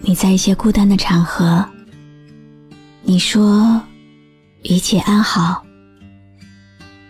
[0.00, 1.68] 你在一些孤单的场合，
[3.02, 3.80] 你说
[4.62, 5.62] 一切安好，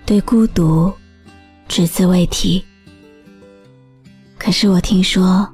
[0.04, 0.92] 对孤独
[1.68, 2.62] 只字未提。
[4.38, 5.48] 可是我听说，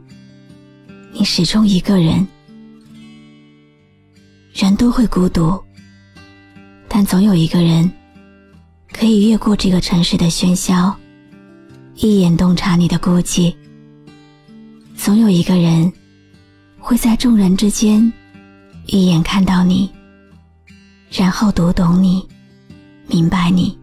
[1.12, 2.26] 你始终一个人。
[4.54, 5.60] 人都会孤独，
[6.88, 7.90] 但总有一个人
[8.92, 10.94] 可以越过这个城市的喧嚣，
[11.96, 13.52] 一眼洞察你的孤寂。
[14.96, 15.92] 总有一个人
[16.86, 18.12] 会在众人之间
[18.84, 19.90] 一眼看到你，
[21.10, 22.22] 然后读懂你，
[23.06, 23.74] 明白你。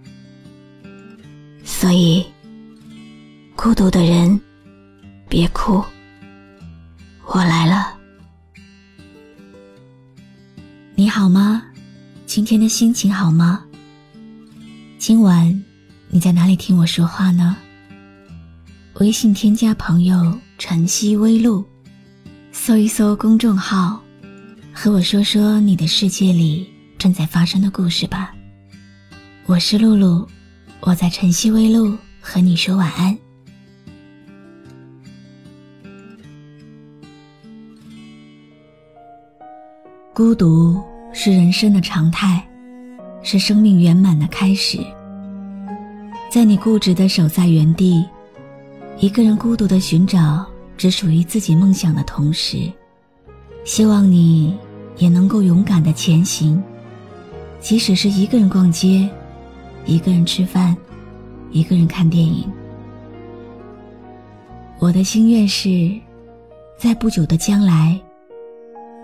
[1.64, 2.23] 所以，
[3.56, 4.40] 孤独的人
[5.28, 5.84] 别哭，
[7.25, 7.98] 我来了。
[10.94, 11.64] 你好吗？
[12.28, 13.66] 今天的心情好吗？
[15.00, 15.64] 今晚
[16.08, 17.58] 你在哪里听我说话呢？
[19.00, 20.38] 微信添加朋友。
[20.59, 21.66] 晨曦微露，
[22.53, 23.99] 搜一搜公众号，
[24.73, 28.35] 和我说说你的世界里正在发生的故事吧。
[29.45, 30.27] 我是露露，
[30.81, 33.17] 我在晨曦微露和你说晚安。
[40.13, 42.45] 孤独是人生的常态，
[43.23, 44.77] 是生命圆满的开始。
[46.29, 48.05] 在你固执的守在原地，
[48.99, 50.45] 一个人孤独的寻找。
[50.82, 52.68] 只属于自己梦想的同时，
[53.64, 54.58] 希望你
[54.98, 56.60] 也能够勇敢的前行，
[57.60, 59.08] 即使是一个人逛街，
[59.86, 60.75] 一个人吃饭，
[61.52, 62.52] 一个人看电影。
[64.80, 65.91] 我的心愿是，
[66.80, 67.96] 在不久的将来，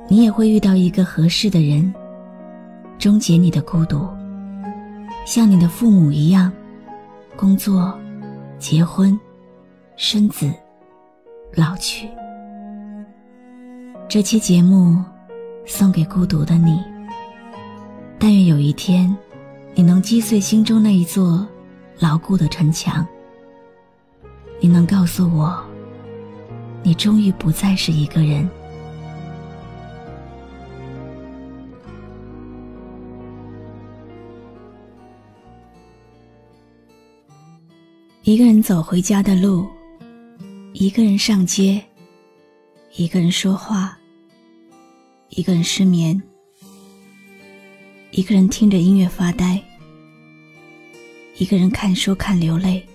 [0.10, 1.94] 你也会遇到一个合适的人，
[2.98, 4.10] 终结你的孤独，
[5.28, 6.52] 像你的父母一样，
[7.36, 7.96] 工作、
[8.58, 9.16] 结婚、
[9.96, 10.52] 生子。
[11.56, 12.09] 老去。
[14.08, 15.03] 这期节目
[15.66, 16.81] 送给孤独的你。
[18.19, 19.16] 但愿有一天，
[19.75, 21.47] 你能击碎心中那一座
[22.00, 23.06] 牢固的城墙。
[24.59, 25.63] 你能告诉我，
[26.81, 28.50] 你终于不再是一个人。
[38.24, 39.68] 一个人走回家的路。
[40.80, 41.84] 一个人上街，
[42.98, 43.98] 一个人说话，
[45.30, 46.22] 一个人失眠，
[48.12, 49.60] 一个人听着音乐发呆，
[51.38, 52.88] 一个人看书看流泪，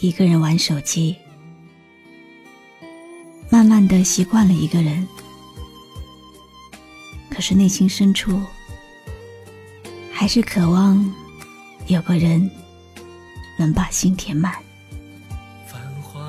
[0.00, 1.16] 一个人玩手机，
[3.48, 5.08] 慢慢的习惯了一个人，
[7.30, 8.38] 可是内心深处
[10.12, 11.02] 还是渴望
[11.86, 12.50] 有个人
[13.58, 14.54] 能把心填满。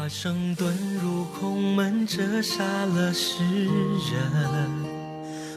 [0.08, 0.66] 声遁
[1.02, 4.96] 入空门，折煞了世人。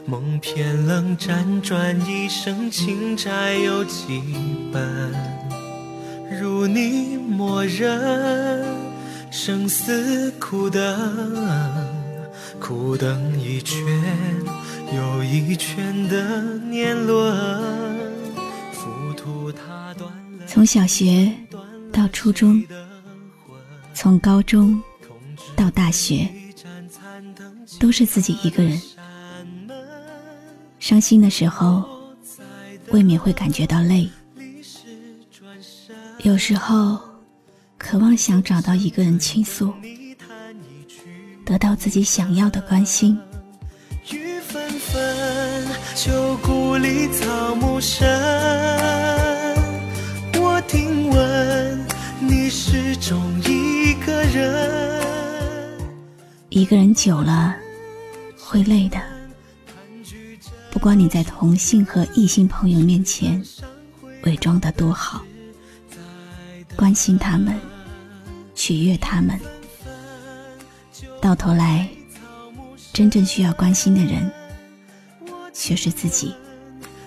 [0.05, 4.21] 梦偏冷，辗转一生，情债有几
[4.73, 5.13] 本？
[6.41, 8.65] 如你默认，
[9.29, 10.81] 生死苦等，
[12.59, 13.77] 苦等一圈
[14.95, 17.35] 又一圈的年轮。
[18.73, 21.31] 浮屠踏断了，从小学
[21.91, 22.63] 到初中。
[24.01, 24.81] 从高中
[25.57, 26.25] 到大学，
[27.81, 28.81] 都是自己一个人。
[30.79, 31.83] 伤心的时候，
[32.91, 34.09] 未免会感觉到累。
[36.23, 36.97] 有时候，
[37.77, 39.73] 渴望想找到一个人倾诉，
[41.43, 43.19] 得到自己想要的关心。
[44.11, 48.07] 雨纷纷，旧故里草木深。
[50.35, 51.85] 我听闻，
[52.21, 53.19] 你始终。
[56.49, 57.55] 一个人久了
[58.37, 58.99] 会累的。
[60.71, 63.41] 不管你在同性和异性朋友面前
[64.23, 65.23] 伪装的多好，
[66.75, 67.59] 关心他们，
[68.55, 69.39] 取悦他们，
[71.21, 71.87] 到头来，
[72.93, 74.31] 真正需要关心的人
[75.53, 76.35] 却是自己。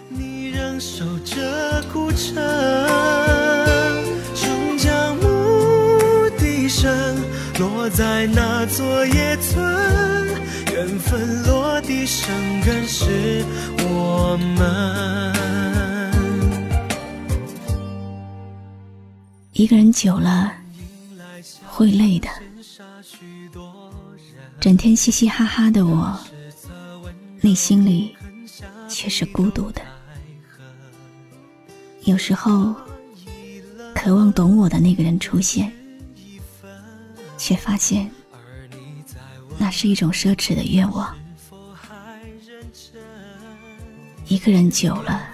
[0.08, 3.61] 你仍守着孤城。
[7.82, 9.61] 我在那座野村，
[10.73, 12.32] 缘分落地生
[12.64, 13.44] 根是
[13.81, 15.32] 我们。
[19.55, 20.52] 一个人久了
[21.67, 22.29] 会累的，
[24.61, 26.17] 整天嘻嘻哈哈的我，
[27.40, 28.14] 内心里
[28.88, 29.82] 却是孤独的。
[32.05, 32.76] 有时候，
[33.93, 35.73] 渴望懂我的那个人出现。
[37.42, 38.08] 却发现，
[39.58, 41.12] 那是一种奢侈的愿望。
[44.28, 45.28] 一个人久了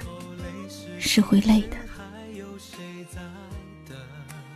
[0.99, 1.77] 是会累的。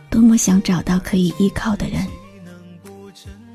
[0.09, 2.07] 多么想找到可以依靠的人，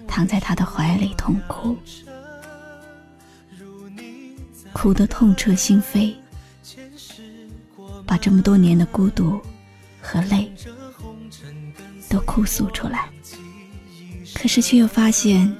[0.06, 1.76] 躺在他的怀里痛哭，
[4.72, 6.14] 哭得痛彻心扉，
[8.06, 9.40] 把这么多年的孤独
[10.00, 10.48] 和累
[12.08, 13.10] 都哭诉出来。
[14.40, 15.52] 可是，却又发现，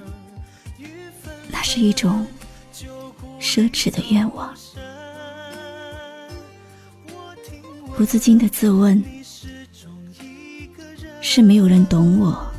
[1.49, 2.25] 那是一种
[3.41, 4.55] 奢侈的愿望。
[7.89, 9.03] 胡子金的自问：
[11.21, 12.51] 是没有人懂我，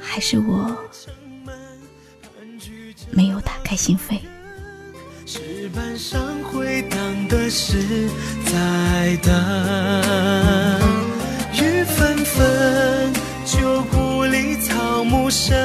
[0.00, 0.76] 还是我
[3.12, 4.18] 没有打开心扉？
[5.24, 8.08] 石板上回荡的是
[8.46, 10.87] 在等
[15.48, 15.56] 声，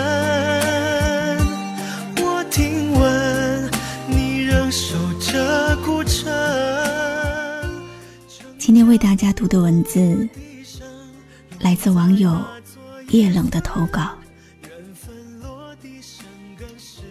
[2.22, 3.70] 我听闻
[4.08, 6.32] 你仍守着古城。
[8.58, 10.26] 今天为大家读的文字，
[11.60, 12.42] 来自网友
[13.10, 14.12] 夜冷的投稿。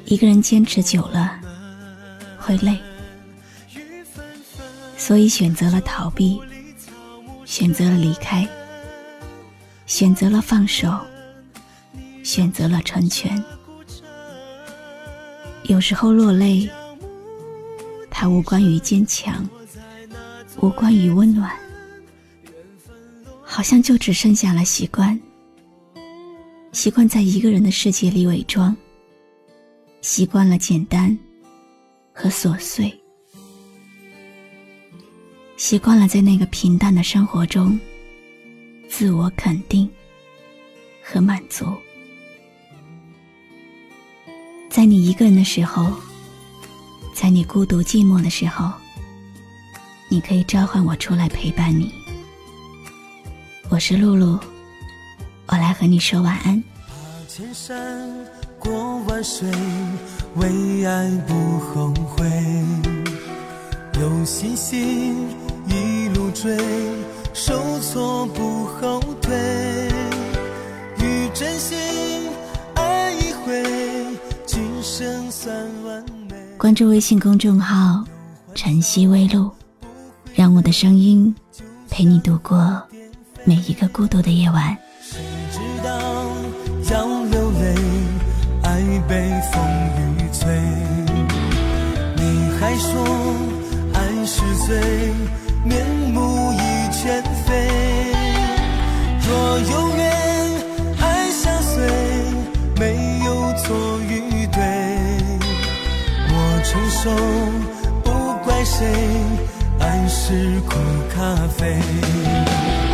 [0.07, 1.39] 一个人坚持久了
[2.39, 2.79] 会累，
[4.97, 6.41] 所以选择了逃避，
[7.45, 8.49] 选择了离开，
[9.85, 10.91] 选择了放手。
[12.23, 13.43] 选择了成全，
[15.65, 16.69] 有时候落泪，
[18.11, 19.49] 它无关于坚强，
[20.61, 21.51] 无关于温暖，
[23.43, 25.19] 好像就只剩下了习惯。
[26.73, 28.75] 习惯在一个人的世界里伪装，
[30.01, 31.17] 习惯了简单
[32.15, 32.99] 和琐碎，
[35.57, 37.79] 习惯了在那个平淡的生活中，
[38.89, 39.89] 自我肯定
[41.03, 41.67] 和满足。
[44.83, 45.93] 在你一个人的时候，
[47.15, 48.69] 在你孤独寂寞的时候，
[50.09, 51.95] 你可以召唤我出来陪伴你。
[53.69, 54.41] 我是露露，
[55.47, 56.61] 我来和你说晚安。
[56.89, 56.95] 爬
[57.29, 57.79] 千山
[58.59, 59.49] 过万水，
[60.35, 62.29] 为爱不后悔，
[64.01, 65.29] 有信心
[65.69, 66.59] 一路追，
[67.33, 69.33] 受挫不后退，
[76.73, 78.03] 关注微信公众号
[78.57, 79.51] “晨曦微露”，
[80.35, 81.35] 让我的声音
[81.91, 82.83] 陪你度过
[83.45, 84.75] 每一个孤独的夜晚。
[85.03, 85.21] 谁
[85.51, 86.01] 知道
[86.91, 87.75] 要流泪，
[88.63, 89.63] 爱被风
[109.79, 110.77] 爱是苦
[111.15, 112.92] 咖啡。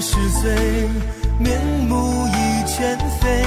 [0.00, 0.50] 十岁
[1.38, 3.44] 面目已全非。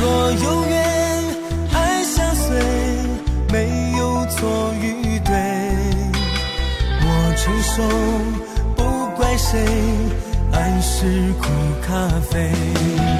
[0.00, 1.24] 若有缘
[1.72, 2.58] 爱相随
[3.52, 5.34] 没有错与对。
[7.00, 7.82] 我承受
[8.74, 9.64] 不怪谁
[10.52, 11.48] 爱是苦
[11.86, 13.17] 咖啡。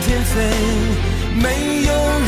[0.00, 0.50] 天飞，
[1.34, 2.19] 没有。